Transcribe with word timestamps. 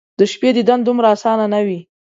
د 0.19 0.21
شپې 0.31 0.49
دیدن 0.57 0.79
دومره 0.83 1.07
اسانه 1.15 1.45
،نه 1.53 1.59
وي 1.65 1.79